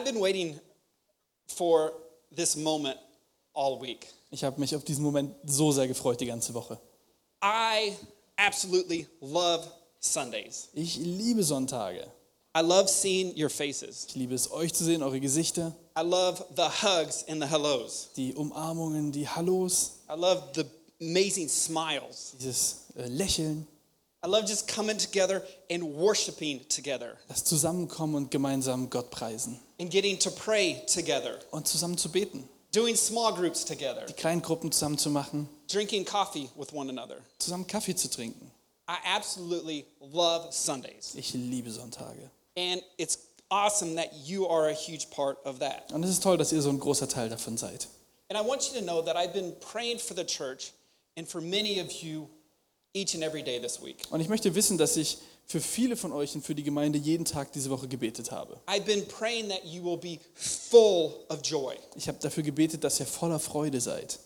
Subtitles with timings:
[0.00, 0.58] I've been waiting
[1.46, 1.92] for
[2.34, 2.96] this moment
[3.52, 4.06] all week.
[4.30, 6.78] Ich habe mich auf diesen Moment so sehr gefreut die ganze Woche.
[7.44, 7.92] I
[8.36, 10.70] absolutely love Sundays.
[10.72, 12.06] Ich liebe Sonntage.
[12.56, 14.06] I love seeing your faces.
[14.08, 18.08] Ich liebe es, euch zu sehen, eure Gesichter, I love the hugs and the hellos.
[18.16, 20.64] die Umarmungen, die Hallos, I love the
[20.98, 22.32] amazing smiles.
[22.40, 23.66] dieses äh, Lächeln,
[24.24, 29.90] I love just coming together and worshiping together das Zusammenkommen und gemeinsam Gott preisen and
[29.90, 34.98] getting to pray together, und zusammen zu beten, doing small groups together, die Kleingruppen zusammen
[34.98, 37.16] zu machen, drinking coffee with one another.
[37.38, 38.50] zusammen Kaffee zu trinken.
[38.88, 41.14] I absolutely love Sundays.
[41.16, 42.30] Ich liebe Sonntage.
[42.56, 43.18] And it's
[43.50, 45.92] awesome that you are a huge part of that.
[45.92, 47.86] Und es ist toll, dass ihr so ein großer Teil davon seid.
[48.28, 50.72] And I want you to know that I've been praying for the church
[51.16, 52.28] and for many of you
[52.92, 54.06] each and every day this week.
[54.10, 55.18] Und ich möchte wissen, dass ich
[55.50, 58.60] für viele von euch und für die Gemeinde jeden Tag diese Woche gebetet habe.
[58.68, 61.74] I've been praying that you will be full of joy.
[61.96, 64.20] Ich habe dafür gebetet, dass ihr voller Freude seid.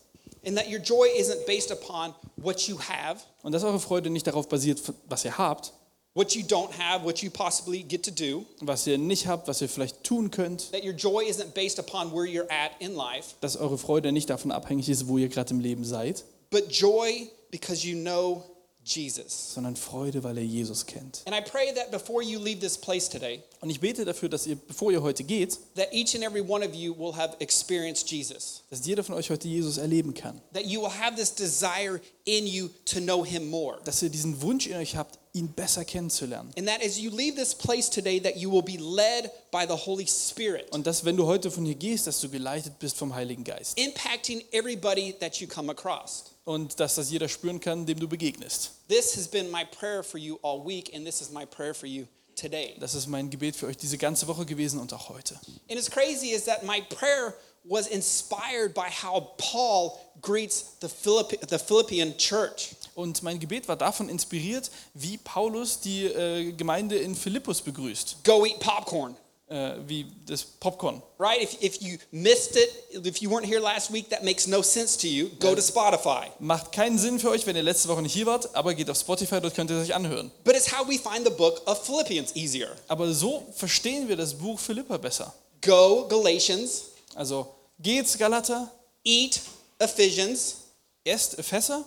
[0.47, 4.27] and that your joy isn't based upon what you have, Und dass eure Freude nicht
[4.27, 5.73] darauf basiert, was ihr habt,
[6.13, 9.63] what you don't have, what you possibly get to do, was ihr nicht habt, was
[9.63, 13.37] ihr vielleicht tun könnt, that your joy isn't based upon where you're at in life,
[13.41, 17.31] dass eure Freude nicht davon abhängig ist, wo ihr gerade im Leben seid, but joy
[17.51, 18.43] because you know
[18.85, 19.55] Jesus.
[19.55, 21.23] sondern Freude, weil ihr Jesus kennt.
[21.27, 24.47] And I pray that before you leave this place today, Und ich bete dafür, dass
[24.47, 28.11] ihr, bevor ihr heute geht, that each and every one of you will have experienced
[28.11, 28.63] Jesus.
[28.71, 30.41] dass jeder von euch heute Jesus erleben kann.
[30.53, 33.79] That you will have this desire in you to know him more.
[33.85, 36.53] Dass ihr diesen Wunsch in euch habt, ihn besser kennenzulernen.
[36.59, 39.75] And that as you leave this place today, that you will be led by the
[39.87, 43.15] Holy Spirit, Und dass, wenn du heute von hier gehst, dass du geleitet bist vom
[43.15, 43.79] Heiligen Geist.
[43.79, 46.25] impacting everybody that you come across.
[46.45, 48.73] Und dass das jeder spüren kann, dem du begegnest.
[48.89, 51.87] This has been my prayer for you all week, and this is my prayer for
[51.89, 52.05] you
[52.37, 52.75] today.
[52.79, 55.35] Das ist mein Gebet für euch diese ganze Woche gewesen und auch heute.
[55.71, 57.35] And it's crazy is that my prayer
[57.67, 62.77] was inspired by how Paul greets the, Philippi- the Philippian church.
[62.95, 68.19] Und mein Gebet war davon inspiriert, wie Paulus die äh, Gemeinde in Philippus begrüßt.
[68.23, 69.17] Go eat popcorn.
[69.55, 71.01] Äh, wie das Popcorn.
[71.17, 71.41] Right?
[71.41, 74.99] If, if you missed it, if you weren't here last week, that makes no sense
[74.99, 75.29] to you.
[75.39, 76.27] Go to Spotify.
[76.41, 78.99] Macht keinen Sinn für euch, wenn ihr letzte Woche nicht hier wart, aber geht auf
[78.99, 80.33] Spotify, dort könnt ihr es euch anhören.
[80.43, 82.75] But it's how we find the book of Philippians easier.
[82.89, 85.33] Aber so verstehen wir das Buch Philippa besser.
[85.61, 88.69] Go Galatians, Also geht's Galater,
[89.05, 89.41] eat
[89.79, 90.57] Ephesians,
[91.05, 91.85] esst Epheser,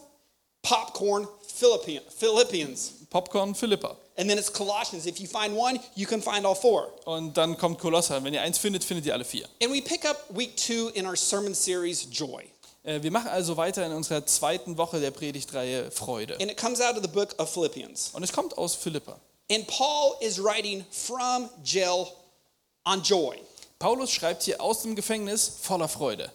[0.62, 2.94] popcorn Philippian, Philippians.
[3.10, 3.98] Popcorn Philippa.
[4.18, 5.06] And then it's Colossians.
[5.06, 6.92] If you find one, you can find all four.
[7.06, 8.24] Und dann kommt Kolosser.
[8.24, 9.48] Wenn ihr eins findet, findet ihr alle vier.
[9.62, 12.44] And we pick up week two in our sermon series, Joy.
[12.84, 16.34] Äh, Wir machen also weiter in unserer zweiten Woche der Predigtreihe Freude.
[16.42, 18.10] And it comes out of the book of Philippians.
[18.14, 19.20] Und es kommt aus Philippa.
[19.52, 22.08] And Paul is writing from jail
[22.86, 23.38] on joy.
[23.80, 26.32] Paulus schreibt hier aus dem Gefängnis voller Freude.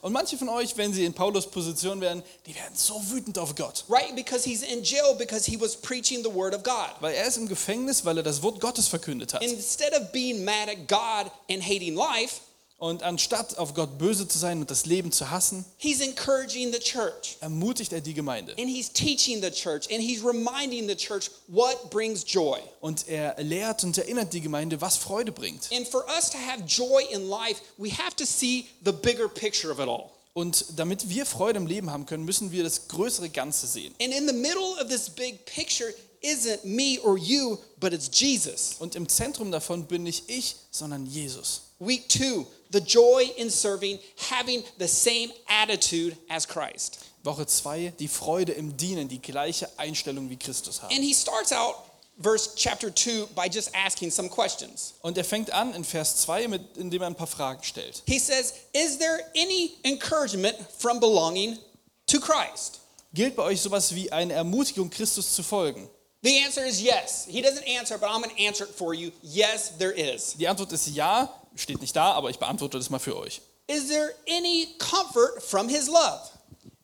[0.00, 3.54] Und manche von euch, wenn sie in Paulus Position wären, die werden so wütend auf
[3.54, 3.84] Gott.
[3.88, 4.16] right?
[4.16, 6.94] Because he's in jail because he was preaching the word of God.
[7.00, 9.42] Weil er ist im Gefängnis, weil er das Wort Gottes verkündet hat.
[9.42, 12.40] Instead of being mad at God and hating life,
[12.78, 16.78] Und anstatt auf Gott böse zu sein und das Leben zu hassen, he's encouraging the
[16.78, 17.38] church.
[17.40, 18.54] ermutigt er die Gemeinde.
[18.58, 22.58] And he's teaching the church and he's reminding the church what brings joy.
[22.80, 25.70] Und er lehrt und erinnert die Gemeinde, was Freude bringt.
[25.72, 29.72] And for us to have joy in life, we have to see the bigger picture
[29.72, 30.10] of it all.
[30.34, 33.94] Und damit wir Freude im Leben haben können, müssen wir das größere Ganze sehen.
[34.02, 38.74] And in the middle of this big picture isn't me or you, but it's Jesus.
[38.78, 41.62] Und im Zentrum davon bin nicht ich, sondern Jesus.
[41.78, 43.98] Week two, the joy in serving,
[44.28, 47.04] having the same attitude as Christ.
[47.24, 50.94] Woche 2, die Freude im Dienen, die gleiche Einstellung wie Christus haben.
[50.94, 51.74] And he starts out
[52.20, 54.94] verse chapter 2 by just asking some questions.
[55.02, 58.02] Und er fängt an in Vers 2, mit, indem er ein paar Fragen stellt.
[58.06, 61.58] He says, Is there any encouragement from belonging
[62.06, 62.80] to Christ?
[63.14, 65.88] Gilt bei euch sowas wie eine Ermutigung, Christus zu folgen?
[66.26, 67.24] The answer is yes.
[67.30, 69.12] He doesn't answer, but I'm going to answer it for you.
[69.22, 70.34] Yes, there is.
[70.34, 73.40] Die Antwort ist ja, steht nicht da, aber ich beantworte das mal für euch.
[73.68, 76.20] Is there any comfort from his love?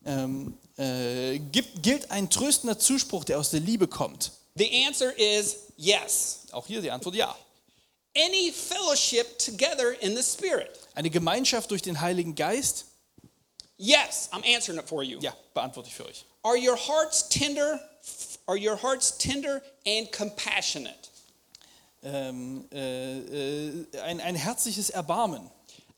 [0.05, 4.31] Ähm, äh, gibt, gilt ein tröstender Zuspruch, der aus der Liebe kommt?
[4.55, 6.47] The answer is yes.
[6.53, 7.35] Auch hier die Antwort ja.
[8.15, 10.79] Any fellowship together in the Spirit?
[10.95, 12.85] Eine Gemeinschaft durch den Heiligen Geist?
[13.75, 15.19] Yes, I'm answering it for you.
[15.19, 16.23] Ja, beantworte ich für euch.
[16.43, 17.81] Are your hearts tender?
[18.47, 21.09] Are your hearts tender and compassionate?
[22.03, 25.49] Ähm, äh, äh, ein, ein herzliches Erbarmen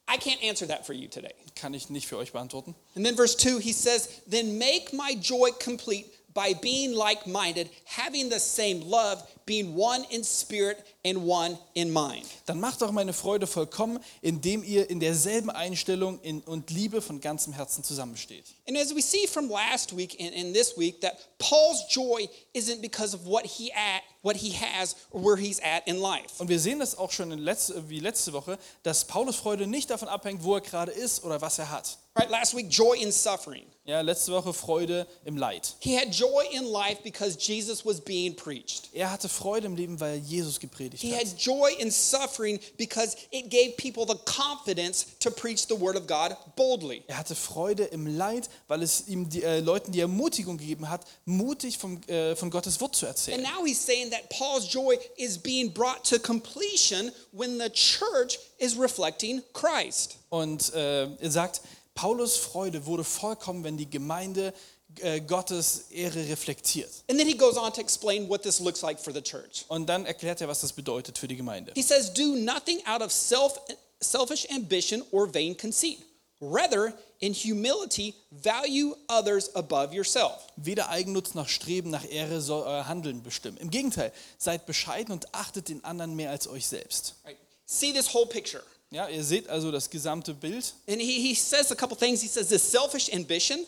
[0.08, 1.34] I can't answer that for you today.
[1.56, 2.76] kann ich nicht für euch beantworten.
[2.96, 7.70] And then verse 2, he says, Then make my joy complete by being like minded,
[7.86, 12.26] having the same love, being one in spirit and one in mind.
[12.46, 17.22] Dann macht doch meine Freude vollkommen, indem ihr in derselben Einstellung in, und Liebe von
[17.22, 18.44] ganzem Herzen zusammensteht.
[18.68, 22.82] And as we see from last week and, and this week, that Paul's joy isn't
[22.82, 26.40] because of what he at, what he has or where he's at in life.
[26.40, 29.90] Und wir sehen das auch schon in letzte, wie letzte Woche, dass Paulus Freude nicht
[29.90, 31.98] davon abhängt, wo er gerade ist oder was er hat.
[32.18, 32.30] Right?
[32.30, 33.66] Last week, joy in suffering.
[33.88, 35.76] Ja, letzte Woche Freude im Leid.
[35.80, 38.90] He had joy in life because Jesus was being preached.
[38.94, 41.20] Er hatte Freude im Leben, weil Jesus gepredigt He hat.
[41.20, 46.08] had joy in suffering because it gave people the confidence to preach the word of
[46.08, 47.04] God boldly.
[47.06, 51.02] Er hatte Freude im Leid, weil es ihm die äh, Leuten die Ermutigung gegeben hat,
[51.26, 53.44] mutig vom, äh, von Gottes Wort zu And erzählen.
[53.44, 58.76] now he's saying that Paul's joy is being brought to completion when the church is
[58.76, 60.18] reflecting Christ.
[60.30, 61.62] Und äh, er sagt,
[61.96, 64.54] Paulus Freude wurde vollkommen, wenn die Gemeinde
[65.00, 66.92] äh, Gottes Ehre reflektiert.
[67.10, 69.66] And then he goes on to explain what this looks like for the church.
[69.70, 71.72] Und dann erklärt er, was das bedeutet für die Gemeinde.
[71.76, 73.60] He says, Do nothing out of self,
[74.00, 75.98] selfish ambition or vain conceit.
[76.42, 80.48] Rather, in humility, value others above yourself.
[80.58, 83.58] Weder Eigennutz noch Streben nach Ehre soll euer Handeln bestimmen.
[83.58, 87.16] Im Gegenteil, seid bescheiden und achtet den anderen mehr als euch selbst.
[87.24, 87.38] Right?
[87.66, 88.64] See this whole picture.
[88.92, 90.74] Ja, ihr seht also das gesamte Bild.
[90.88, 92.22] And he, he says a couple things.
[92.22, 93.60] He says, This selfish ambition,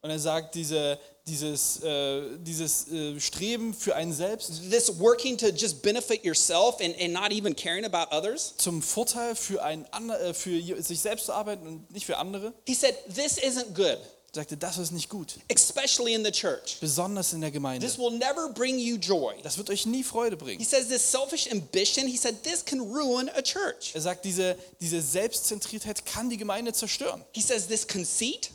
[0.00, 5.48] Und er sagt, diese, dieses, äh, dieses äh, Streben für einen selbst this working to
[5.48, 8.54] just benefit yourself and, and not even caring about others.
[8.58, 12.74] zum Vorteil für, einen, äh, für sich selbst zu arbeiten und nicht für andere, He
[12.74, 13.98] said, This isn't good,
[14.32, 15.34] sagte, das ist nicht gut.
[15.48, 16.78] especially in the church.
[16.80, 17.86] Besonders in der Gemeinde.
[17.86, 19.34] This will never bring you joy.
[19.42, 20.64] Das wird euch nie Freude He bringen.
[20.64, 23.92] says, This selfish ambition, he said, this can ruin a church.
[23.94, 27.24] Er sagt, diese, diese Selbstzentriertheit kann die Gemeinde zerstören.
[27.32, 28.50] He says, This conceit,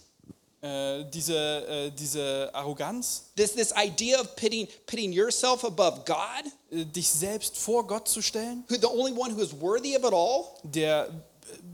[0.61, 6.85] Äh, diese, äh, diese Arroganz, this, this idea of pitting, pitting yourself above God, äh,
[6.85, 10.13] dich selbst vor Gott zu stellen, who the only one who is worthy of it
[10.13, 10.45] all.
[10.63, 11.09] der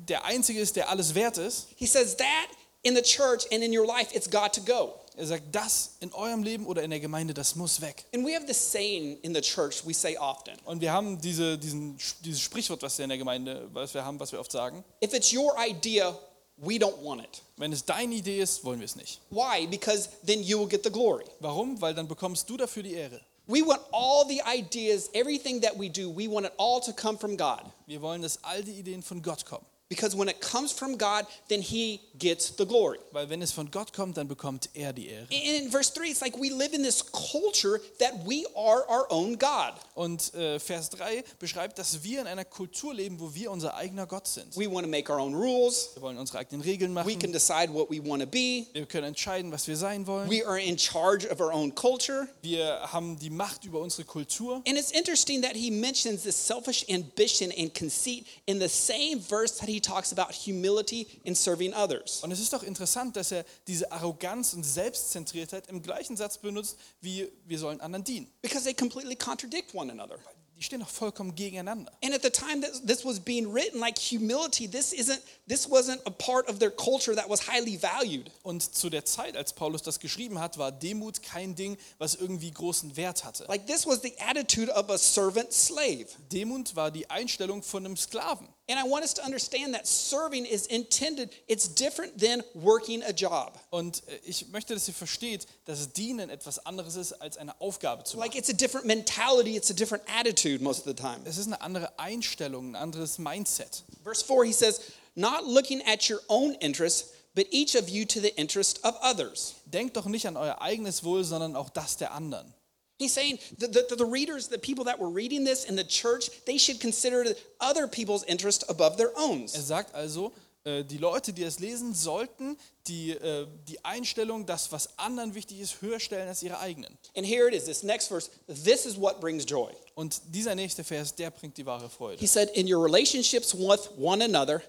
[0.07, 1.67] der Einzige ist, der alles wert ist.
[1.75, 2.47] He says that
[2.83, 4.95] in the church and in your life, it's got to go.
[5.17, 8.05] Er sagt, das in eurem Leben oder in der Gemeinde, das muss weg.
[8.13, 11.57] And we have this saying in the church we say often Und wir haben diese,
[11.57, 14.83] diesen, dieses Sprichwort, was wir in der Gemeinde, was wir haben, was wir oft sagen.
[15.03, 16.17] if it's your idea,
[16.55, 17.41] we don't want it.
[17.57, 19.19] Wenn es deine Idee ist, wollen wir es nicht.
[19.29, 19.67] Why?
[19.67, 21.25] Because then you will get the glory.
[21.41, 21.81] Warum?
[21.81, 23.19] Weil dann bekommst du dafür die Ehre.
[23.47, 27.17] We want all the ideas, everything that we do, we want it all to come
[27.17, 27.63] from God.
[27.87, 29.65] Wir wollen, dass all die Ideen von Gott kommen.
[29.89, 32.99] Because when it comes from God, then He gets the glory.
[33.11, 35.27] Weil wenn es von Gott kommt, dann bekommt er die Ehre.
[35.31, 39.07] And in verse 3, it's like we live in this culture that we are our
[39.09, 39.73] own God.
[39.95, 44.05] Und äh, Vers 3 beschreibt, dass wir in einer Kultur leben, wo wir unser eigener
[44.05, 44.55] Gott sind.
[44.55, 45.89] We want to make our own rules.
[45.95, 48.67] Wir wollen unsere eigenen Regeln We can decide what we want to be.
[48.73, 50.29] Wir können entscheiden, was wir sein wollen.
[50.29, 52.27] We are in charge of our own culture.
[52.43, 54.61] Wir haben die Macht über unsere Kultur.
[54.67, 59.57] And it's interesting that he mentions this selfish ambition and conceit in the same verse
[59.57, 62.21] that he talks about humility in serving others.
[62.23, 66.77] Und es ist doch interessant, dass er diese Arroganz und Selbstzentriertheit im gleichen Satz benutzt,
[67.01, 68.31] wie wir sollen anderen dienen.
[68.41, 70.19] Because they completely contradict one another.
[70.59, 71.89] Die stehen doch vollkommen gegeneinander.
[72.03, 76.01] And at the time that this was being written, like humility, this isn't this wasn't
[76.05, 78.29] a part of their culture that was highly valued.
[78.43, 82.51] Und zu der Zeit, als Paulus das geschrieben hat, war Demut kein Ding, was irgendwie
[82.51, 83.45] großen Wert hatte.
[83.47, 86.07] Like this was the attitude of a servant slave.
[86.29, 88.49] Demut war die Einstellung von einem Sklaven.
[88.69, 93.11] And I want us to understand that serving is intended, it's different than working a
[93.11, 93.57] job.
[93.71, 98.03] Und äh, ich möchte, dass ihr versteht, dass Dienen etwas anderes ist, als eine Aufgabe
[98.03, 98.27] zu machen.
[98.27, 101.21] Like it's a different mentality, it's a different attitude most of the time.
[101.25, 103.83] Es ist eine andere Einstellung, ein anderes Mindset.
[104.03, 104.81] Verse 4, he says,
[105.15, 109.55] Not looking at your own interests, but each of you to the interest of others.
[109.65, 112.53] Denkt doch nicht an euer eigenes Wohl, sondern auch das der anderen.
[112.99, 116.29] He's saying that the, the readers, the people that were reading this in the church,
[116.45, 117.25] they should consider
[117.61, 119.43] other people's interest above their own.
[119.43, 120.33] Er sagt also,
[120.65, 125.61] äh, die Leute, die es lesen, sollten die, äh, die Einstellung, das, was anderen wichtig
[125.61, 126.97] ist, höher stellen als ihre eigenen.
[127.15, 128.29] And here it is, this next verse.
[128.47, 129.71] This is what brings joy.
[129.95, 132.19] Und dieser nächste Vers, der bringt die wahre Freude.
[132.19, 134.61] He said, In your relationships with one another,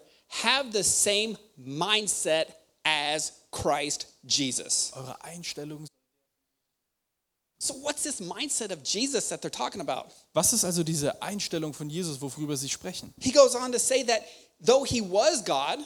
[0.45, 2.47] have the same mindset
[2.85, 4.93] as Christ Jesus.
[4.95, 5.87] Eure Einstellung.
[7.62, 10.07] So, what's this mindset of Jesus that they're talking about?
[10.33, 13.12] Was ist also diese Einstellung von Jesus, worüber sie sprechen?
[13.21, 14.23] He goes on to say that
[14.64, 15.79] though he was God,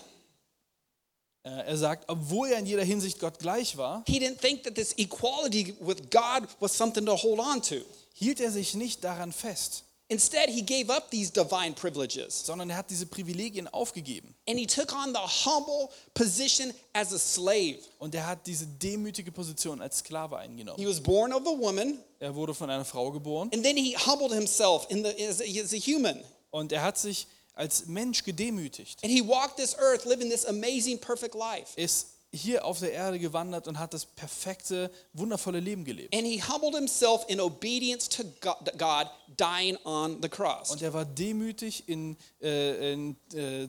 [1.47, 4.77] Äh, Er sagt, obwohl er in jeder Hinsicht Gott gleich war, he didn't think that
[4.77, 7.83] this equality with God was something to hold on to.
[8.15, 9.83] hielt er sich nicht daran fest.
[10.15, 14.35] Instead, he gave up these divine privileges sondern er hat diese Privilegien aufgegeben.
[14.49, 17.79] and he took on the humble position as a slave.
[17.99, 20.79] Und er hat diese demütige Position als Sklave eingenommen.
[20.81, 23.97] He was born of a woman Er wurde von einer Frau geboren and then he
[23.97, 26.23] humbled himself in the, as, a, as a human.
[26.51, 29.03] und er hat sich als Mensch gedemütigt.
[29.03, 31.73] And he walked this earth living this amazing, perfect life.
[31.77, 36.15] Ist hier auf der Erde gewandert und hat das perfekte, wundervolle Leben gelebt.
[36.15, 39.07] And he humbled himself in obedience to Go- God,
[39.39, 40.71] dying on the cross.
[40.71, 43.69] Und er war demütig in, äh, in, äh,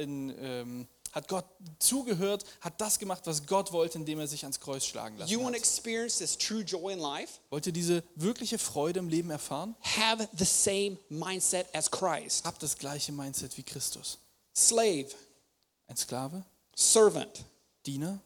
[0.00, 1.44] in ähm, hat Gott
[1.80, 5.44] zugehört, hat das gemacht, was Gott wollte, indem er sich ans Kreuz schlagen lassen You
[5.44, 5.54] hat.
[5.56, 7.40] experience this true joy in life?
[7.50, 9.74] Wollt ihr diese wirkliche Freude im Leben erfahren?
[9.82, 12.44] Have the same mindset as Christ.
[12.44, 14.18] Habt das gleiche Mindset wie Christus.
[14.56, 15.08] Slave,
[15.88, 16.44] Ein Sklave,
[16.76, 17.44] servant,
[17.86, 18.20] Diener,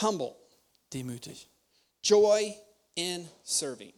[0.00, 0.36] humble,
[0.92, 1.46] demütig,
[2.02, 2.54] joy
[2.94, 3.92] in serving.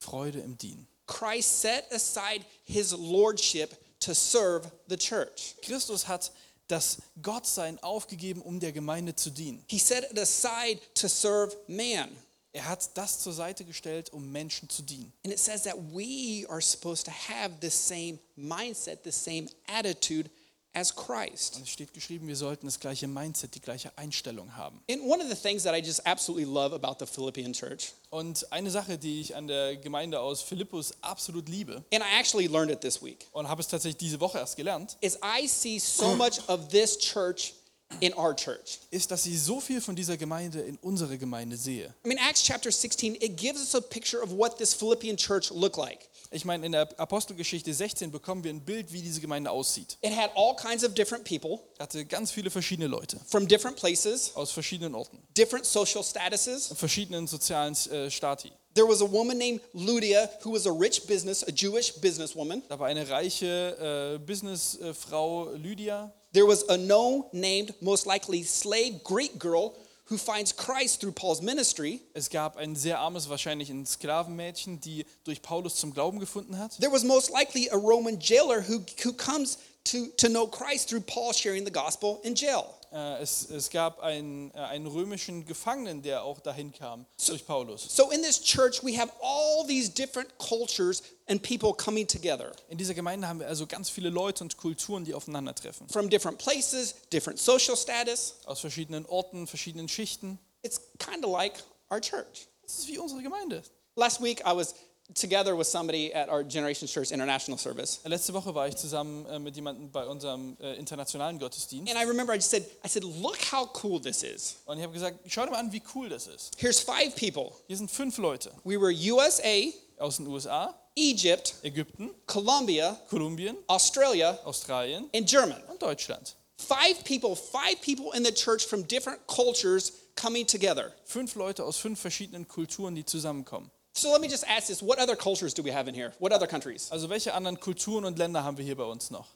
[0.00, 0.86] Freude im Dienen.
[1.06, 5.54] Christ set aside his lordship to serve the church.
[5.62, 6.30] Christus hat
[6.68, 9.62] das Gottsein aufgegeben, um der Gemeinde zu dienen.
[9.68, 12.08] He set it aside to serve man.
[12.52, 15.12] Er hat das zur Seite gestellt, um Menschen zu dienen.
[15.24, 20.30] And it says that we are supposed to have the same mindset, the same attitude
[20.74, 21.60] as Christ.
[21.62, 24.80] Es steht geschrieben, wir sollten das gleiche Mindset, die gleiche Einstellung haben.
[24.90, 28.50] And one of the things that I just absolutely love about the Philippian church, Und
[28.52, 32.70] eine Sache, die ich an der Gemeinde aus Philippus absolut liebe and I actually learned
[32.72, 36.14] it this week, und habe es tatsächlich diese Woche erst gelernt, is I see so
[36.14, 37.54] much of this church
[38.00, 38.80] in our church.
[38.90, 41.94] ist, dass ich so viel von dieser Gemeinde in unsere Gemeinde sehe.
[42.04, 45.50] I mean, Acts chapter 16, it gives us a picture of what this Philippian church
[45.52, 46.08] looked like.
[46.30, 49.98] Ich meine, in der Apostelgeschichte 16 bekommen wir ein Bild, wie diese Gemeinde aussieht.
[50.02, 54.32] It had all kinds of different people Hatte ganz viele verschiedene Leute from different places,
[54.34, 56.72] aus verschiedenen Orten, different social statuses.
[56.74, 58.52] verschiedenen sozialen äh, Stati.
[58.74, 62.62] There was a woman named Lydia who was a rich business, a Jewish businesswoman.
[62.68, 66.12] Da war eine reiche äh, Businessfrau Lydia.
[66.32, 69.72] There was a no named, most likely slave Greek girl
[70.10, 72.00] who finds Christ through Paul's ministry.
[72.12, 76.78] Es gab ein sehr armes, wahrscheinlich ein Sklavenmädchen, die durch Paulus zum Glauben gefunden hat.
[76.78, 81.02] There was most likely a Roman jailer who, who comes to, to know Christ through
[81.02, 82.74] Paul sharing the gospel in jail.
[82.92, 87.84] Äh, es, es gab einen, äh, einen römischen Gefangenen, der auch dahin kam durch Paulus.
[87.88, 92.78] So in this church, we have all these different cultures and people coming together In
[92.78, 95.88] dieser Gemeinde haben wir also ganz viele Leute und Kulturen, die aufeinandertreffen.
[95.88, 98.36] from different places, different social status.
[98.46, 100.38] Aus verschiedenen Orten, verschiedenen Schichten.
[100.62, 101.54] It's kind of like
[101.90, 102.46] our church.
[102.62, 103.62] Das ist wie unsere Gemeinde.
[103.96, 104.74] Last week, I was
[105.12, 108.00] together with somebody at our Generation Church International service.
[108.04, 111.92] Letzte Woche war ich zusammen äh, mit jemandem bei unserem äh, internationalen Gottesdienst.
[111.92, 114.56] And I remember I just said, I said, look how cool this is.
[114.64, 116.52] Und ich habe gesagt, schau dir mal an, wie cool das ist.
[116.56, 117.52] Here's five people.
[117.66, 124.38] Hier sind fünf Leute We were USA, aus den USA, Egypt, Ägypten, Colombia, Kolumbien, Australia,
[124.44, 125.62] Australien and German.
[125.68, 126.36] und Deutschland.
[126.56, 130.92] Five people, five people in the church from different cultures coming together.
[131.04, 133.70] Fünf Leute aus fünf verschiedenen Kulturen, die zusammenkommen.
[133.94, 136.12] So let me just ask this what other cultures do we have in here?
[136.18, 136.90] What other countries?
[136.92, 139.28] Also welche anderen Kulturen und Länder haben wir hier bei uns noch?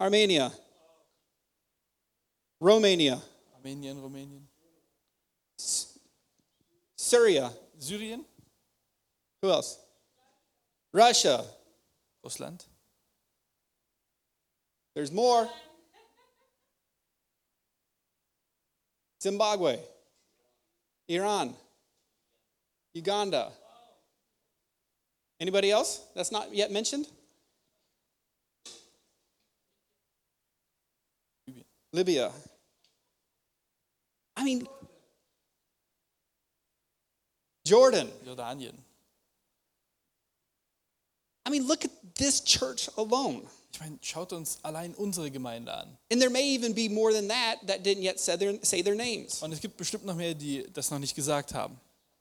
[0.00, 0.52] Armenia,
[2.60, 3.20] Romania,
[3.54, 4.48] Armenien, Rumänien,
[6.96, 7.52] Syria.
[7.78, 8.24] Syrien,
[9.42, 9.78] Who else?
[10.92, 11.44] Russia.
[12.22, 12.64] Russland,
[14.94, 15.48] There's more.
[19.20, 19.80] Zimbabwe,
[21.08, 21.54] Iran,
[22.94, 23.52] Uganda.
[25.40, 27.06] Anybody else that's not yet mentioned?
[31.92, 32.30] Libya.
[34.36, 34.66] I mean,
[37.66, 38.08] Jordan.
[38.26, 38.74] Jordanien.
[41.44, 43.42] I mean, look at this church alone.
[43.72, 45.96] Ich meine, schaut uns allein unsere Gemeinde an.
[46.10, 48.94] And there may even be more than that that didn't yet say their, say their
[48.94, 49.42] names.
[49.42, 51.78] Und es gibt bestimmt noch mehr, die das noch nicht gesagt haben.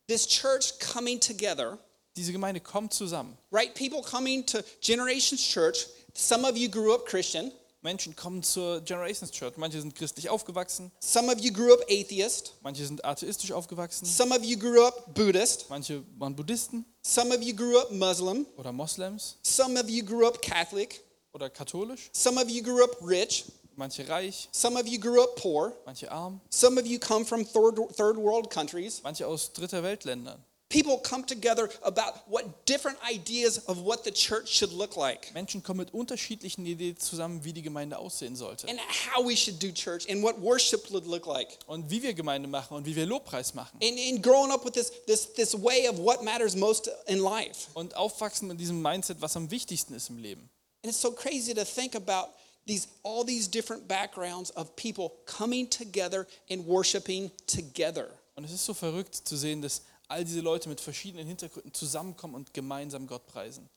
[0.07, 1.77] This church coming together,
[2.17, 3.37] Diese Gemeinde kommt zusammen.
[3.51, 3.73] right?
[3.73, 5.87] People coming to Generations Church.
[6.13, 9.55] Some of you grew up Christian, Menschen kommen zur Generations Church.
[9.57, 14.35] Manche sind christlich aufgewachsen, some of you grew up atheist, manche sind atheistisch aufgewachsen, some
[14.35, 16.85] of you grew up Buddhist, manche waren Buddhisten.
[17.03, 19.37] Some of you grew up Muslim, oder Moslems.
[19.41, 21.01] Some of you grew up Catholic,
[21.33, 23.45] oder katholisch, some of you grew up rich,
[23.81, 27.43] manche reich, some of you grew up poor, manche arm, some of you come from
[27.43, 29.01] third, third world countries.
[29.03, 30.37] manche aus dritter Weltländern.
[30.69, 35.61] People come together about what different ideas of what the church should look like Menschen
[35.61, 38.69] kommen mit unterschiedlichen Ideen zusammen, wie die Gemeinde aussehen sollte.
[38.69, 41.59] and how we should do church and what worship would look like.
[41.67, 43.77] Und wie wir Gemeinde machen und wie wir Lobpreis machen.
[43.83, 47.67] And, and growing up with this, this, this way of what matters most in life.
[47.73, 50.49] Und aufwachsen mit diesem Mindset, was am wichtigsten ist im Leben.
[50.83, 52.29] And it's so crazy to think about
[52.71, 58.07] these all these different backgrounds of people coming together and worshiping together.
[58.35, 62.35] Und es ist so verrückt zu sehen, dass all diese Leute mit verschiedenen Hintergründen zusammenkommen
[62.35, 63.69] und gemeinsam Gott preisen.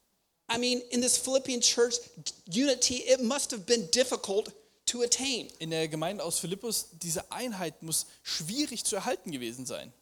[0.53, 1.97] I mean, in this Philippian church,
[2.47, 4.53] unity, it must have been difficult
[4.87, 5.49] to attain.
[5.59, 9.93] In der Gemeinde aus Philippus, diese Einheit muss schwierig zu erhalten gewesen sein.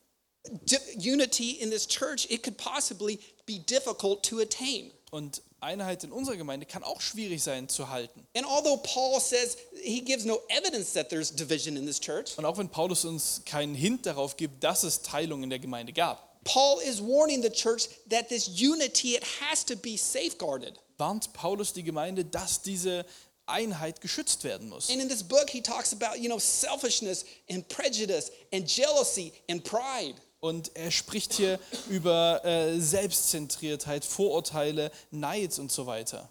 [0.45, 4.91] Di- unity in this church, it could possibly be difficult to attain.
[5.11, 8.27] Und Einheit in unserer Gemeinde kann auch schwierig sein zu halten.
[8.37, 12.45] And although Paul says he gives no evidence that there's division in this church, Und
[12.45, 16.29] auch wenn Paulus uns keinen Hint darauf gibt, dass es Teilung in der Gemeinde gab,
[16.45, 20.75] Paul is warning the church that this unity, it has to be safeguarded.
[20.99, 23.05] warnt Paulus die Gemeinde, dass diese
[23.47, 24.89] Einheit geschützt werden muss.
[24.91, 29.63] And in this book, he talks about, you know, selfishness and prejudice and jealousy and
[29.65, 30.15] pride.
[30.43, 36.29] Und er spricht hier über äh, Selbstzentriertheit, Vorurteile, Neid und so weiter.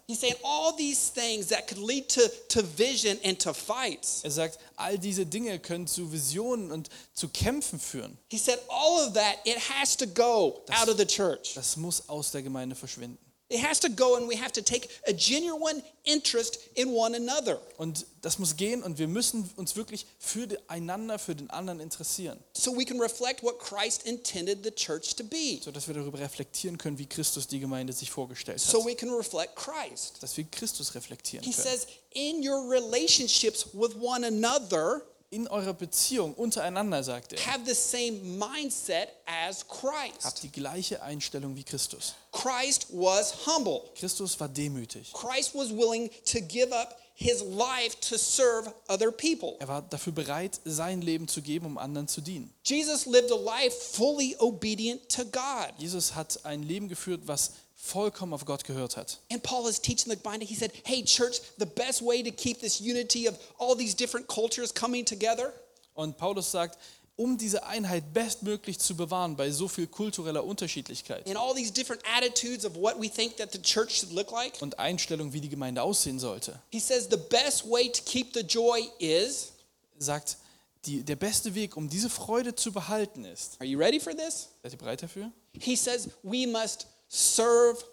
[4.22, 8.18] Er sagt, all diese Dinge können zu Visionen und zu Kämpfen führen.
[8.30, 11.54] He said all of that, it has to go out of the church.
[11.54, 13.31] Das muss aus der Gemeinde verschwinden.
[13.52, 17.60] It has to go, and we have to take a genuine interest in one another
[17.76, 22.38] Und das muss gehen und wir müssen uns wirklich für einander, für den anderen interessieren,
[22.54, 26.78] so we can reflect what Christ intended the church to be, sodass wir darüber reflektieren
[26.78, 28.86] können, wie Christus die Gemeinde sich vorgestellt so hat.
[28.86, 30.14] we can reflect Christ.
[30.22, 31.62] Dass wir Christus reflektieren He können.
[31.62, 37.74] says, in your relationships with one another, In eurer Beziehung untereinander, sagt er, have the
[37.74, 40.24] same mindset as Christ.
[40.24, 42.14] habt die gleiche Einstellung wie Christus.
[42.32, 43.80] Christ was humble.
[43.94, 45.10] Christus war demütig.
[45.14, 49.56] Christ was willing to give up his life to serve other people.
[49.60, 52.52] Er war dafür bereit, sein Leben zu geben, um anderen zu dienen.
[52.64, 55.72] Jesus lived a life fully obedient to God.
[55.78, 59.18] Jesus hat ein Leben geführt, was vollkommen auf Gott gehört hat.
[59.30, 60.46] And Paul is teaching the Gemeinde.
[60.46, 64.28] He said, Hey, church, the best way to keep this unity of all these different
[64.28, 65.52] cultures coming together
[65.94, 66.78] Und Paulus sagt,
[67.16, 72.00] um diese Einheit bestmöglich zu bewahren bei so viel kultureller Unterschiedlichkeit and all these different
[72.06, 75.50] attitudes of what we think that the church should look like, und Einstellung, wie die
[75.50, 79.52] Gemeinde aussehen sollte, he says the best way to keep the joy is.
[79.98, 80.38] sagt,
[80.86, 83.56] die, der beste Weg, um diese Freude zu behalten ist.
[83.60, 84.48] Are you ready for this?
[84.62, 85.30] Seid ihr bereit dafür?
[85.60, 87.84] He says we must serve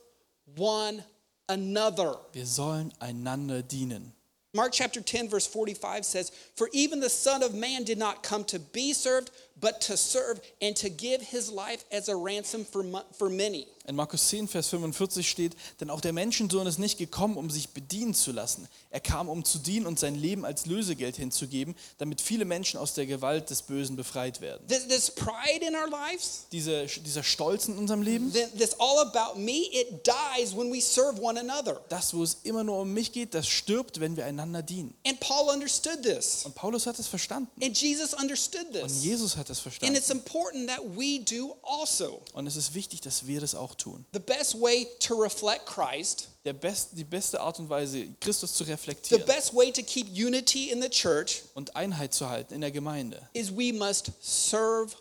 [0.55, 1.03] one
[1.49, 2.15] another.
[2.31, 4.13] Wir sollen einander dienen.
[4.53, 8.43] Mark chapter 10, verse 45 says, For even the Son of Man did not come
[8.45, 9.29] to be served,
[9.61, 12.83] but to serve and to give his life as a ransom for,
[13.17, 13.67] for many.
[13.87, 17.69] In Markus 10, Vers 45 steht, denn auch der Menschensohn ist nicht gekommen, um sich
[17.69, 18.67] bedienen zu lassen.
[18.91, 22.93] Er kam, um zu dienen und sein Leben als Lösegeld hinzugeben, damit viele Menschen aus
[22.93, 24.67] der Gewalt des Bösen befreit werden.
[24.67, 28.99] This, this pride in our lives, Diese, dieser Stolz in unserem Leben, th- this all
[28.99, 31.81] about me, it dies when we serve one another.
[31.89, 34.93] das, wo es immer nur um mich geht, das stirbt, wenn wir einander dienen.
[35.07, 36.45] And Paul understood this.
[36.45, 37.49] Und Paulus hat es verstanden.
[37.63, 39.03] And Jesus understood Und this.
[39.03, 39.95] Jesus hat es And verstanden.
[39.95, 42.21] it's important that we do also.
[42.33, 44.05] Und es ist wichtig, dass wir das auch tun.
[44.13, 48.63] The best way to reflect Christ, Der best, die beste Art und Weise, Christus zu
[48.63, 52.61] the reflektieren best way to keep unity in the church und Einheit zu halten in
[52.61, 54.95] der Gemeinde, is we must serve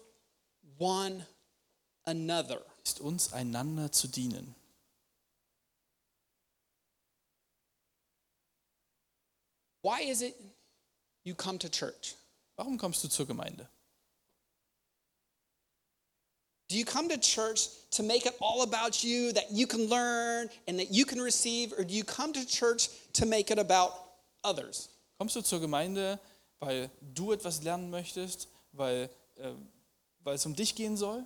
[0.79, 1.27] one
[2.05, 2.61] another.
[2.85, 4.55] ist uns einander zu dienen.
[9.83, 10.35] Why is it
[11.25, 12.15] you come to church?
[12.57, 13.69] Warum kommst du zur Gemeinde?
[16.69, 20.51] Do you come to church to make it all about you, that you can learn
[20.67, 23.93] and that you can receive, or do you come to church to make it about
[24.45, 24.91] others?
[25.19, 26.19] Kommst du zur Gemeinde,
[26.61, 29.53] weil du etwas lernen möchtest, weil, äh,
[30.23, 31.25] weil es um dich gehen soll?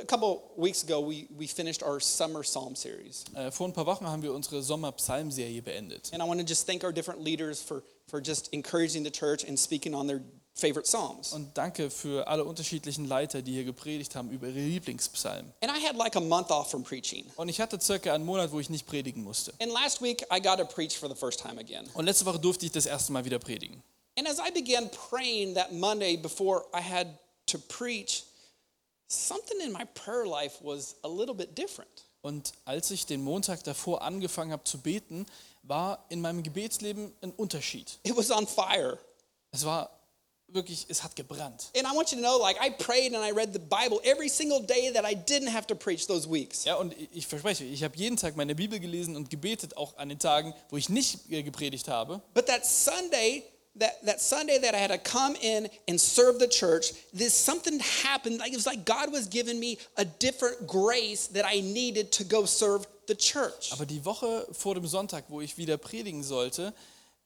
[0.00, 3.24] A couple weeks ago, we, we finished our summer psalm series.
[3.34, 6.10] Äh, vor ein paar Wochen haben wir unsere Sommer-Psalmserie beendet.
[6.12, 9.44] And I want to just thank our different leaders for, for just encouraging the church
[9.44, 10.22] and speaking on their
[10.54, 11.32] favorite psalms.
[11.32, 15.52] Und danke für alle unterschiedlichen Leiter, die hier gepredigt haben über ihre Lieblingspsalmen.
[15.60, 17.24] And I had like a month off from preaching.
[17.36, 19.52] Und ich hatte circa einen Monat, wo ich nicht predigen musste.
[19.60, 21.88] And last week, I got to preach for the first time again.
[21.94, 23.82] Und letzte Woche durfte ich das erste Mal wieder predigen.
[24.18, 27.06] And as I began praying that Monday before I had
[27.46, 28.24] to preach,
[29.08, 32.04] something in my prayer life was a little bit different.
[32.20, 35.26] Und als ich den Montag davor angefangen habe zu beten,
[35.62, 37.98] war in meinem Gebetsleben ein Unterschied.
[38.04, 38.98] It was on fire.
[39.50, 39.90] Es war
[40.52, 41.70] wirklich, es hat gebrannt.
[41.76, 44.28] And I want you to know, like, I prayed and I read the Bible every
[44.28, 46.64] single day that I didn't have to preach those weeks.
[46.64, 50.08] Ja, und ich- verspreche, ich habe jeden Tag meine Bibel gelesen und gebetet, auch an
[50.08, 52.20] den Tagen, wo ich nicht äh, gepredigt habe.
[52.34, 53.44] But that Sunday,
[53.78, 57.80] that, that Sunday that I had to come in and serve the church, this something
[58.04, 58.38] happened.
[58.38, 62.24] Like it was like God was giving me a different grace that I needed to
[62.24, 63.72] go serve the church.
[63.72, 66.72] Aber die Woche vor dem Sonntag, wo ich wieder predigen sollte,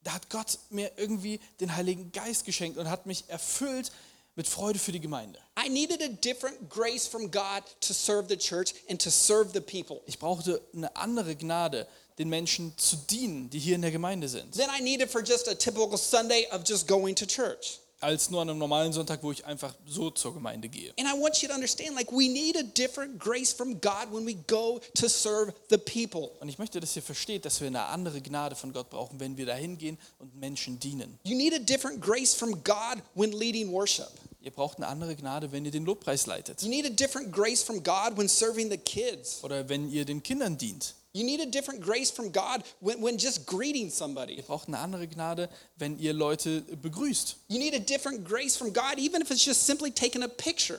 [0.07, 3.91] da hat Gott mir irgendwie den Heiligen Geist geschenkt und hat mich erfüllt
[4.37, 5.41] mit Freude für die Gemeinde.
[5.59, 9.61] I needed a different grace from God to serve the church and to serve the
[9.61, 10.03] people.
[10.07, 11.89] Ich brauchte eine andere Gnade,
[12.19, 15.49] den Menschen zu dienen, die hier in der Gemeinde sind, Than I needed for just
[15.49, 17.81] a typical Sunday of just going to church.
[18.01, 20.93] Als nur an einem normalen Sonntag, wo ich einfach so zur Gemeinde gehe.
[20.99, 24.27] And I want you to understand like we need a different grace from God when
[24.27, 26.31] we go to serve the people.
[26.41, 29.37] Und ich möchte, dass ihr versteht, dass wir eine andere Gnade von Gott brauchen, wenn
[29.37, 31.19] wir da hingehen und Menschen dienen.
[31.25, 34.09] You need a different grace from God when leading worship.
[34.41, 37.65] Ihr braucht eine andere Gnade, wenn ihr den Lobpreis leitet You need a different grace
[37.65, 39.43] from God when serving the kids.
[39.43, 40.95] oder wenn ihr den Kindern dient.
[41.17, 44.35] You need a different grace from God when, when just greeting somebody.
[44.35, 45.49] Ihr braucht eine andere Gnade,
[45.79, 47.37] wenn ihr Leute begrüßt.
[47.49, 50.79] You need a different grace from God, even if it's just simply taking a picture.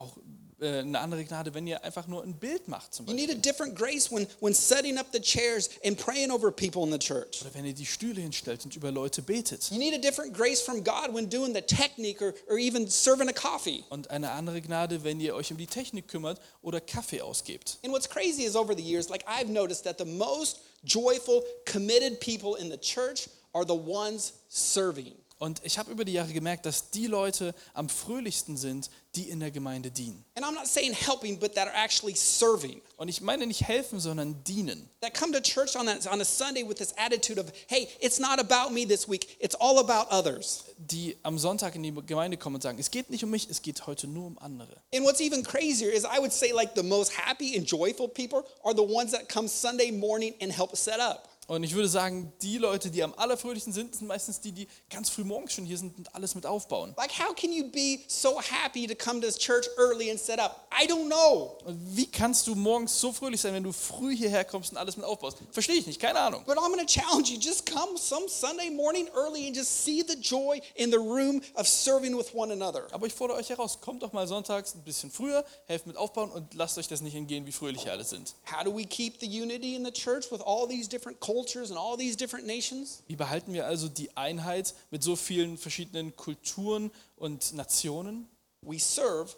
[0.00, 0.18] Auch
[0.60, 3.34] eine andere Gnade, wenn ihr einfach nur ein Bild macht zum You Beispiel.
[3.34, 6.90] need a different grace when, when setting up the chairs and praying over people in
[6.90, 7.42] the church.
[7.42, 9.70] Oder wenn ihr die Stühle hinstellt und über Leute betet.
[9.70, 13.28] You need a different grace from God when doing the technique or, or even serving
[13.28, 13.84] a coffee.
[13.88, 17.78] Und eine andere Gnade, wenn ihr euch um die Technik kümmert oder Kaffee ausgebt.
[17.84, 22.20] And what's crazy is over the years, like I've noticed that the most joyful, committed
[22.20, 25.14] people in the church are the ones serving.
[25.38, 29.38] Und ich habe über die Jahre gemerkt, dass die Leute am fröhlichsten sind, die in
[29.38, 30.24] der Gemeinde dienen.
[30.34, 32.82] And I'm not saying helping, but that are actually serving.
[32.96, 34.90] Und ich meine nicht helfen, sondern dienen.
[35.00, 38.18] That come to church on, that, on a Sunday with this attitude of, hey, it's
[38.18, 40.64] not about me this week, it's all about others.
[40.76, 43.62] Die am Sonntag in die Gemeinde kommen und sagen, es geht nicht um mich, es
[43.62, 44.76] geht heute nur um andere.
[44.92, 48.44] And what's even crazier is I would say like the most happy and joyful people
[48.64, 51.27] are the ones that come Sunday morning and help set up.
[51.48, 55.08] Und ich würde sagen, die Leute, die am allerfröhlichsten sind, sind meistens die, die ganz
[55.08, 56.94] früh morgens schon hier sind und alles mit aufbauen.
[56.98, 60.68] Like, how can you be so happy to come to church early and set up?
[60.70, 61.56] I don't know.
[61.64, 64.98] Und wie kannst du morgens so fröhlich sein, wenn du früh hierher kommst und alles
[64.98, 65.38] mit aufbaust?
[65.50, 66.44] Verstehe ich nicht, keine Ahnung.
[66.44, 70.04] But I'm going to challenge you just come some Sunday morning early and just see
[70.06, 72.88] the joy in the room of serving with one another.
[72.92, 76.30] Aber ich fordere euch heraus, kommt doch mal sonntags ein bisschen früher, helft mit aufbauen
[76.30, 78.34] und lasst euch das nicht entgehen, wie fröhlich alle sind.
[78.54, 81.37] How do we keep the unity in the church with all these different cultures
[81.70, 83.02] and all these different nations?
[83.06, 88.28] Wie behalten wir also die Einheit mit so vielen verschiedenen Kulturen und Nationen?
[88.62, 89.34] We serve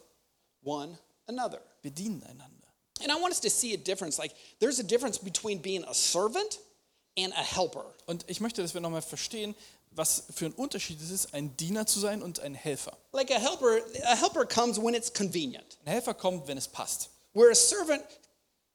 [0.63, 1.61] one another.
[1.83, 2.69] Wir dienen einander.
[3.03, 4.19] And I want us to see a difference.
[4.19, 6.59] Like, there's a difference between being a servant
[7.17, 7.85] and a helper.
[8.07, 9.55] Und ich möchte, dass wir nochmal verstehen,
[9.93, 12.97] was für ein Unterschied es ist, ein Diener zu sein und ein Helfer.
[13.13, 17.11] Like, a helper, a helper comes when it's convenient, Ein Helfer kommt, wenn es passt.
[17.33, 18.03] where a servant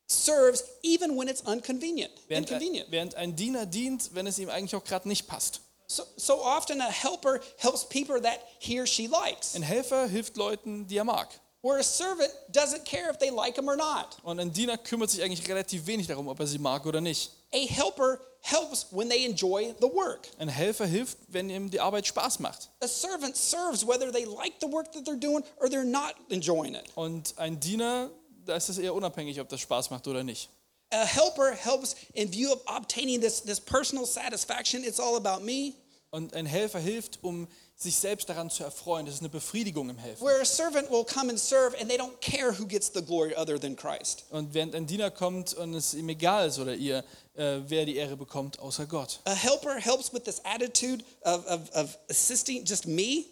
[0.07, 2.11] serves even when it's inconvenient.
[2.27, 2.91] Während, Inconvenient.
[2.91, 5.61] während ein Diener dient, wenn es ihm eigentlich auch gerade nicht passt.
[5.87, 10.35] So, so often a helper helps people that he or she likes, Ein Helfer hilft
[10.37, 11.27] Leuten, die er mag.
[11.61, 14.17] where a servant doesn't care if they like him or not.
[14.23, 17.31] Und ein Diener kümmert sich eigentlich relativ wenig darum, ob er sie mag oder nicht.
[17.53, 20.27] A helper helps when they enjoy the work.
[20.37, 22.69] Ein Helfer hilft, wenn ihm die Arbeit Spaß macht.
[22.81, 26.75] A servant serves whether they like the work that they're doing or they're not enjoying
[26.75, 26.83] it.
[26.95, 28.11] Und ein Diener,
[28.45, 30.49] da ist es eher unabhängig, ob das Spaß macht oder nicht.
[30.91, 34.83] A helper helps in view of obtaining this, this personal satisfaction.
[34.83, 35.73] It's all about me.
[36.11, 39.05] Und ein Helfer hilft, um sich selbst daran zu erfreuen.
[39.05, 40.25] Das ist eine Befriedigung im Helfen.
[40.25, 43.35] Where a servant will come and serve and they don't care who gets the glory
[43.35, 44.23] other than Christ.
[44.29, 47.03] Und während ein Diener kommt und es ihm egal ist oder ihr,
[47.33, 49.19] äh, wer die Ehre bekommt, außer Gott.
[49.25, 53.25] A helper helps with this attitude of, of, of assisting just me,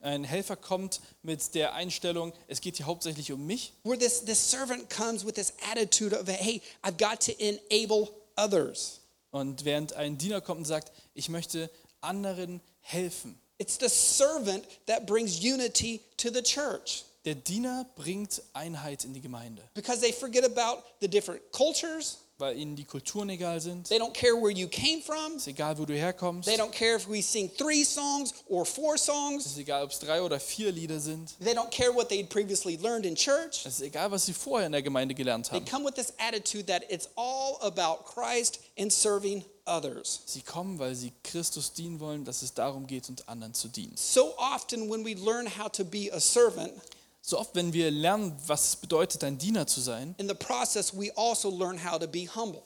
[0.00, 3.74] Ein Helfer kommt mit der Einstellung, es geht hier hauptsächlich um mich.
[3.84, 9.00] where this, this servant comes with this attitude of, hey, I've got to enable others.
[9.30, 13.38] Und während ein Diener kommt und sagt, ich möchte anderen helfen.
[13.58, 19.20] It's the servant that brings unity to the church Der Diener bringt Einheit in die
[19.20, 22.16] Gemeinde, because they forget about the different cultures.
[22.40, 23.88] Weil ihnen die Kulturen egal sind.
[23.88, 25.32] They don't care where you came from.
[25.36, 26.48] Es ist egal, wo du herkommst.
[26.48, 29.46] They don't care if we sing three songs or four Es songs.
[29.46, 31.34] ist egal, ob es drei oder vier Lieder sind.
[31.38, 33.64] They don't care what they'd previously learned in church.
[33.66, 35.66] Es ist egal, was sie vorher in der Gemeinde gelernt They haben.
[35.66, 40.22] come with this attitude that it's all about Christ and serving others.
[40.26, 43.92] Sie kommen, weil sie Christus dienen wollen, dass es darum geht, und anderen zu dienen.
[43.96, 46.72] So often, when we learn how to be a servant,
[47.22, 50.92] So oft, wenn wir lernen, was es bedeutet, ein Diener zu sein, in the process,
[50.96, 52.62] we also learn how to be humble.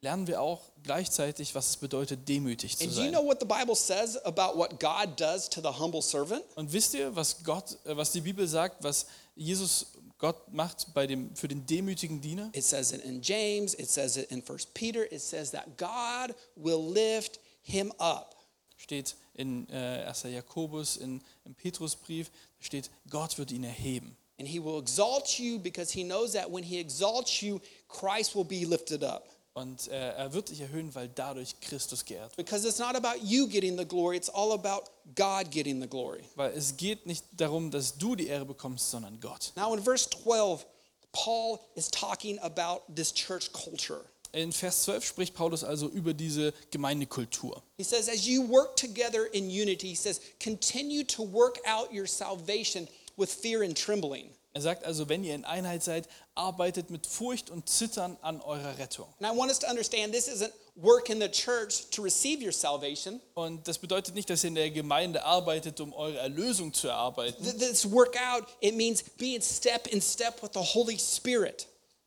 [0.00, 3.12] lernen wir auch gleichzeitig, was es bedeutet, demütig zu And do you sein.
[3.12, 6.44] know what the Bible says about what God does to the humble servant?
[6.54, 9.86] Und wisst ihr, was Gott, äh, was die Bibel sagt, was Jesus
[10.18, 12.50] Gott macht bei dem, für den demütigen Diener?
[12.54, 16.34] It says it in James, it says it in 1 Peter, it says that God
[16.54, 18.36] will lift him up.
[18.76, 20.24] Steht in äh, 1.
[20.24, 24.16] Jakobus, in, im Petrusbrief, steht, Gott wird ihn erheben.
[24.38, 28.44] And he will exalt you because he knows that when he exalts you, Christ will
[28.44, 29.28] be lifted up.
[29.54, 32.46] Und äh, er wird dich erhöhen, weil dadurch Christus geehrt wird.
[32.46, 36.24] Because it's not about you getting the glory, it's all about God getting the glory.
[36.34, 39.52] Weil es geht nicht darum, dass du die Ehre bekommst, sondern Gott.
[39.56, 40.66] Now, in verse 12,
[41.12, 44.04] Paul is talking about this church culture.
[44.36, 47.62] In Vers 12 spricht Paulus also über diese Gemeindekultur.
[47.78, 52.06] He says, as you work together in unity, he says, continue to work out your
[52.06, 54.30] salvation with fear and trembling.
[54.52, 58.78] Er sagt also, wenn ihr in Einheit seid, arbeitet mit Furcht und Zittern an eurer
[58.78, 59.06] Rettung.
[59.20, 62.52] And I want us to understand this isn't work in the church to receive your
[62.52, 63.20] salvation.
[63.34, 67.42] Und das bedeutet nicht, dass ihr in der Gemeinde arbeitet, um eure Erlösung zu erarbeiten,
[67.42, 71.66] Th- This work out, it means being step in step with the Holy Spirit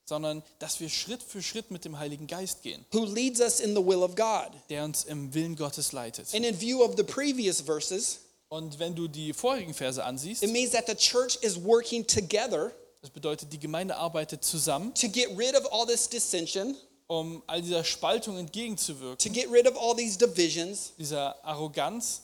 [0.09, 3.73] sondern dass wir Schritt für Schritt mit dem Heiligen Geist gehen, who leads us in
[3.75, 4.49] the will of God.
[4.69, 6.33] der uns im Willen Gottes leitet.
[6.35, 8.19] And in view of the previous verses,
[8.49, 12.73] Und wenn du die vorigen Verse ansiehst, it means that the church is working together
[13.01, 16.75] das bedeutet, die Gemeinde arbeitet zusammen, to get rid of all this dissension,
[17.07, 20.91] um all dieser Spaltung entgegenzuwirken, to get rid of all these divisions.
[20.97, 22.23] dieser Arroganz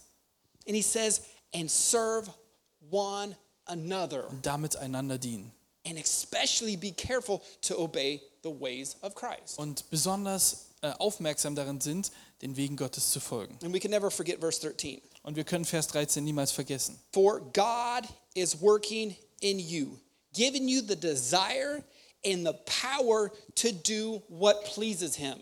[0.68, 1.22] And he says,
[1.54, 2.28] and serve
[2.90, 4.28] one another.
[4.30, 5.52] und damit einander dienen.
[5.88, 9.58] And especially be careful to obey the ways of Christ.
[9.58, 13.58] Und besonders äh, aufmerksam darin sind, den Wegen Gottes zu folgen.
[13.64, 15.02] And we can never forget verse 13.
[15.24, 17.00] Und wir können Vers 13 niemals vergessen.
[17.12, 20.00] For God is working in you,
[20.34, 21.84] giving you the desire
[22.26, 25.38] and the power to do what pleases him.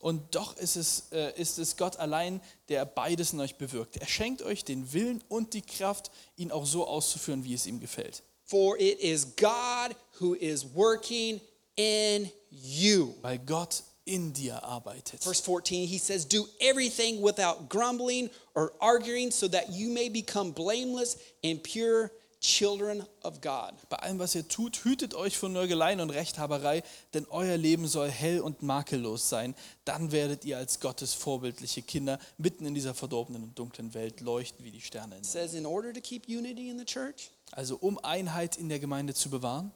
[0.00, 3.98] Und doch ist es, äh, ist es Gott allein, der beides in euch bewirkt.
[3.98, 7.80] Er schenkt euch den Willen und die Kraft, ihn auch so auszuführen, wie es ihm
[7.80, 8.22] gefällt.
[8.50, 11.40] For it is God who is working
[11.76, 13.14] in you.
[13.22, 15.22] Weil Gott in dir arbeitet.
[15.22, 20.50] Verse 14, he says, Do everything without grumbling or arguing, so that you may become
[20.50, 22.10] blameless and pure
[22.40, 23.74] children of God.
[23.88, 26.82] Bei allem, was ihr tut, hütet euch vor Nörgeleien und Rechthaberei,
[27.14, 29.54] denn euer Leben soll hell und makellos sein.
[29.84, 34.64] Dann werdet ihr als Gottes vorbildliche Kinder mitten in dieser verdorbenen und dunklen Welt leuchten
[34.64, 35.16] wie die Sterne.
[35.18, 38.78] in says, In order to keep unity in the church, Also um Einheit in der
[38.78, 39.72] Gemeinde zu bewahren,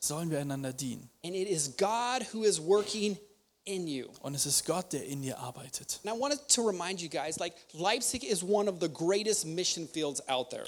[0.00, 1.10] sollen wir einander dienen.
[4.20, 6.00] Und es ist Gott, der in dir arbeitet.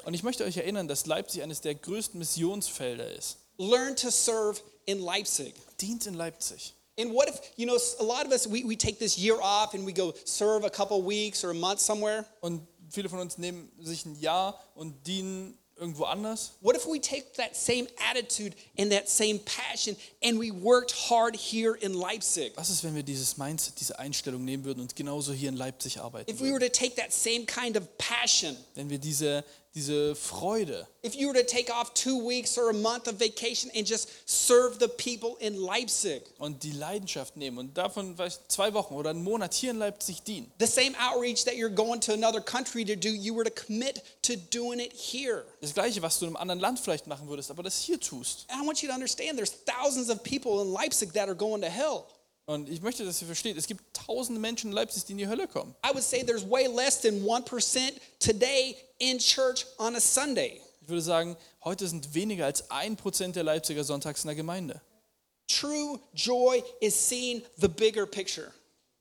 [0.05, 3.37] Und ich möchte euch erinnern, dass Leipzig eines der größten Missionsfelder ist.
[3.59, 5.55] Learn to serve in Leipzig.
[5.81, 6.75] Dient in Leipzig.
[6.99, 9.75] And what if, you know, a lot of us, we, we take this year off
[9.75, 12.25] and we go serve a couple weeks or a month somewhere.
[12.41, 16.53] Und viele von uns nehmen sich ein Jahr und dienen irgendwo anders.
[16.63, 19.95] What if we take that same attitude and that same passion
[20.25, 22.53] and we worked hard here in Leipzig?
[22.57, 26.01] Was ist, wenn wir dieses Mindset, diese Einstellung nehmen würden und genauso hier in Leipzig
[26.01, 26.61] arbeiten If we würden?
[26.63, 29.45] were to take that same kind of passion, Wenn wir diese,
[29.77, 33.71] diese Freude, if you were to take off two weeks or a month of vacation
[33.77, 38.17] and just serve the people in Leipzig, und die Leidenschaft nehmen und davon
[38.49, 40.51] zwei Wochen oder einen Monat hier in Leipzig dienen.
[40.59, 44.03] the same outreach that you're going to another country to do, you were to commit
[44.23, 45.45] to doing it here.
[45.61, 48.47] Das gleiche, was du in einem anderen Land vielleicht machen würdest, aber das hier tust.
[48.49, 51.61] And I want you to understand there's thousands of people in Leipzig that are going
[51.61, 52.07] to hell.
[52.47, 55.27] Und ich möchte, dass ihr versteht, es gibt tausende Menschen in Leipzig, die in die
[55.27, 55.75] Hölle kommen.
[55.85, 60.61] I would say there's way less than 1% today in church on a Sunday.
[60.81, 64.81] Ich würde sagen, heute sind weniger als ein Prozent der Leipziger sonntags in der Gemeinde.
[65.49, 68.53] True joy is seeing the bigger picture.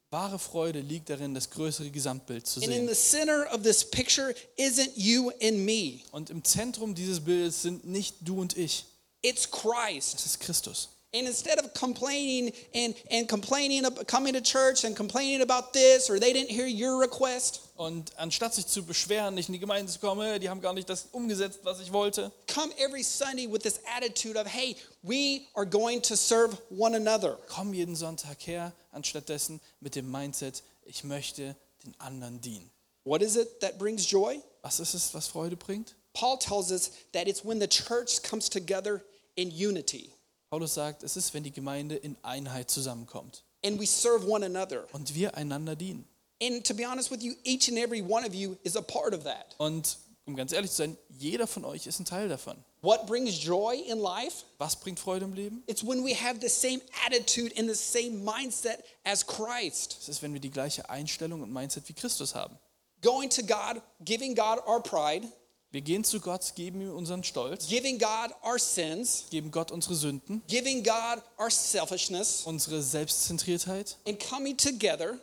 [0.10, 2.88] Wahre Freude liegt darin, das größere Gesamtbild zu And in sehen.
[2.88, 7.86] the center of this picture isn't you and me, Und im Zentrum dieses Bildes sind
[7.86, 8.86] nicht du und ich,
[9.22, 10.16] it's Christ.
[10.16, 10.90] es ist Christus.
[11.16, 16.20] And instead of complaining and, and complaining, coming to church and complaining about this or
[16.20, 20.00] they didn't hear your request, Und anstatt sich zu beschweren, nicht in die Gemeinde zu
[20.00, 23.80] kommen, die haben gar nicht das umgesetzt, was ich wollte, come every Sunday with this
[23.98, 27.38] attitude of, hey, we are going to serve one another.
[27.48, 32.70] komm jeden Sonntag her, anstattdessen mit dem Mindset, ich möchte den anderen dienen.
[33.04, 34.42] What is it that brings joy?
[34.64, 35.96] Was ist es, was Freude bringt?
[36.14, 39.04] Paul tells us that it's when the church comes together
[39.36, 40.15] in unity
[40.50, 44.86] Paulus sagt, es ist, wenn die Gemeinde in Einheit zusammenkommt and we serve one another.
[44.94, 46.06] und wir einander dienen.
[46.42, 49.14] And to be honest with you, each and every one of you is a part
[49.14, 49.56] of that.
[49.58, 52.58] Und um ganz ehrlich zu sein, jeder von euch ist ein Teil davon.
[52.82, 54.44] What brings joy in life?
[54.58, 55.64] Was bringt Freude im Leben?
[55.66, 59.98] It's when we have the same attitude and the same mindset as Christ.
[60.02, 62.58] Es ist, wenn wir die gleiche Einstellung und Mindset wie Christus haben.
[63.02, 65.28] Going to God, giving God our pride,
[65.76, 69.96] Wir gehen zu Gott, geben ihm unseren Stolz, giving God our sins, geben Gott unsere
[69.96, 75.20] Sünden, giving God our selfishness, unsere Selbstzentriertheit, and coming together,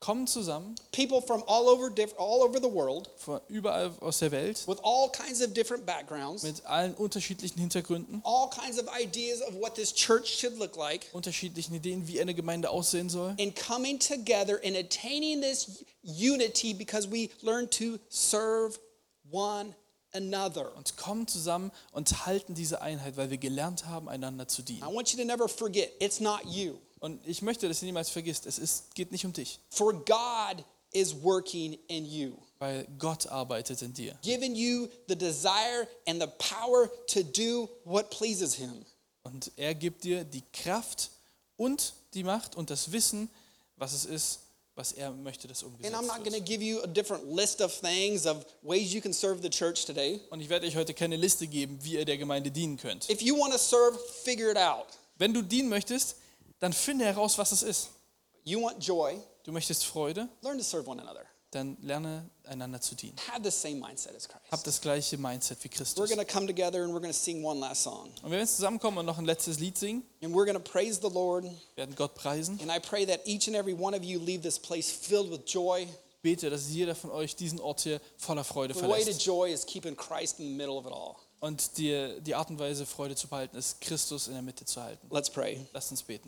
[0.00, 4.66] kommen zusammen people from all over, all over the world von überall aus der Welt
[4.66, 9.54] with all kinds of different backgrounds, mit allen unterschiedlichen Hintergründen, all kinds of ideas of
[9.60, 13.34] what this church should look like, unterschiedlichen Ideen, wie eine Gemeinde aussehen soll.
[13.38, 18.78] and coming together and attaining this unity because we learn to serve
[19.34, 19.74] one
[20.12, 20.74] another.
[20.76, 24.82] Und kommen zusammen und halten diese Einheit, weil wir gelernt haben, einander zu dienen.
[24.82, 26.78] I want you to never forget, it's not you.
[27.00, 30.64] Und ich möchte, dass ihr niemals vergisst, es ist, geht nicht um dich, For God
[30.92, 34.16] is working in you, weil Gott arbeitet in dir.
[34.22, 38.86] giving you the desire and the power to do what pleases Him.
[39.24, 41.10] Und er gibt dir die Kraft
[41.56, 43.28] und die Macht und das Wissen,
[43.76, 44.40] was es ist,
[44.76, 46.46] was er möchte, And I'm umgesetzt not going to wird.
[46.46, 50.20] give you a different list of things, of ways you can serve the church today.
[50.30, 53.08] Und ich werde euch heute keine Liste geben, wie ihr der Gemeinde dienen könnt.
[53.08, 54.86] If you want to serve, figure it out.
[55.16, 56.16] Wenn du dienen möchtest,
[56.58, 57.90] dann finde heraus, was es ist.
[58.44, 61.24] You want joy, Du möchtest Freude, learn to serve one another.
[61.54, 63.16] Dann lerne einander zu dienen.
[63.32, 64.44] Have the same mindset as Christ.
[64.50, 66.10] Hab das gleiche Mindset wie We're Christus.
[66.10, 68.10] going to come together and we're going to sing one last song.
[68.22, 71.00] Und wir jetzt zusammenkommen und noch ein letztes Lied singen, And we're going to praise
[71.00, 71.44] the Lord.
[71.76, 72.58] werden Gott preisen.
[72.60, 75.44] And I pray that each and every one of you leave this place filled with
[75.46, 75.86] joy.
[76.22, 79.26] Bete, dass jeder von euch diesen Ort hier voller Freude The way to verlässt.
[79.26, 81.16] joy is keeping Christ in the middle of it all.
[81.40, 84.80] Und die, die Art und Weise, Freude zu behalten, ist, Christus in der Mitte zu
[84.82, 85.06] halten.
[85.10, 85.66] Let's pray.
[85.74, 86.22] Lasst uns beten.